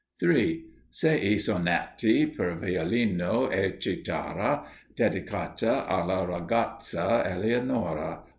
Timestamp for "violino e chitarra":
2.55-4.65